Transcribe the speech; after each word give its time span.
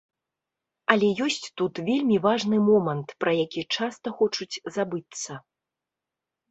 Але 0.93 1.07
ёсць 1.25 1.45
тут 1.61 1.73
вельмі 1.91 2.17
важны 2.25 2.57
момант, 2.71 3.07
пра 3.25 3.31
які 3.45 3.61
часта 3.77 4.07
хочуць 4.19 4.53
забыцца. 4.79 5.31